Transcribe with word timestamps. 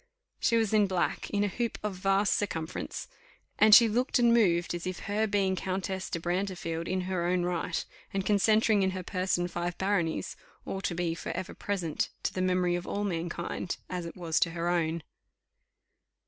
She 0.39 0.57
was 0.57 0.73
in 0.73 0.87
black, 0.87 1.29
in 1.29 1.43
a 1.43 1.47
hoop 1.47 1.77
of 1.83 1.93
vast 1.93 2.33
circumference, 2.33 3.07
and 3.59 3.75
she 3.75 3.87
looked 3.87 4.17
and 4.17 4.33
moved 4.33 4.73
as 4.73 4.87
if 4.87 5.01
her 5.01 5.27
being 5.27 5.55
Countess 5.55 6.09
de 6.09 6.19
Brantefield 6.19 6.87
in 6.87 7.01
her 7.01 7.23
own 7.27 7.43
right, 7.43 7.85
and 8.11 8.25
concentring 8.25 8.81
in 8.81 8.89
her 8.97 9.03
person 9.03 9.47
five 9.47 9.77
baronies, 9.77 10.35
ought 10.65 10.85
to 10.85 10.95
be 10.95 11.13
for 11.13 11.29
ever 11.33 11.53
present 11.53 12.09
to 12.23 12.33
the 12.33 12.41
memory 12.41 12.73
of 12.75 12.87
all 12.87 13.03
mankind, 13.03 13.77
as 13.91 14.07
it 14.07 14.15
was 14.17 14.39
to 14.39 14.49
her 14.57 14.69
own. 14.69 15.03